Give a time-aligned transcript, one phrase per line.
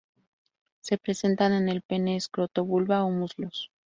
[0.79, 3.69] Se presentan en el pene, escroto, vulva o muslos.